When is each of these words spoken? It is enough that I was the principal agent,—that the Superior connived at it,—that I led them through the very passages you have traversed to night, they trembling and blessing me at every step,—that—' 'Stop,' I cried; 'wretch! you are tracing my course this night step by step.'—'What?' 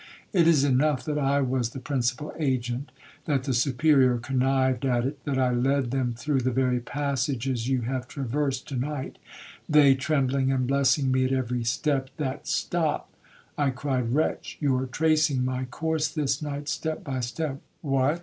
It 0.33 0.47
is 0.47 0.63
enough 0.63 1.05
that 1.05 1.19
I 1.19 1.41
was 1.41 1.69
the 1.69 1.79
principal 1.79 2.33
agent,—that 2.39 3.43
the 3.43 3.53
Superior 3.53 4.17
connived 4.17 4.83
at 4.83 5.05
it,—that 5.05 5.37
I 5.37 5.51
led 5.51 5.91
them 5.91 6.13
through 6.17 6.39
the 6.39 6.49
very 6.49 6.79
passages 6.79 7.67
you 7.69 7.81
have 7.81 8.07
traversed 8.07 8.67
to 8.69 8.75
night, 8.77 9.19
they 9.69 9.93
trembling 9.93 10.51
and 10.51 10.65
blessing 10.65 11.11
me 11.11 11.25
at 11.25 11.31
every 11.31 11.63
step,—that—' 11.63 12.47
'Stop,' 12.47 13.13
I 13.59 13.69
cried; 13.69 14.11
'wretch! 14.11 14.57
you 14.59 14.75
are 14.77 14.87
tracing 14.87 15.45
my 15.45 15.65
course 15.65 16.07
this 16.07 16.41
night 16.41 16.67
step 16.67 17.03
by 17.03 17.19
step.'—'What?' 17.19 18.19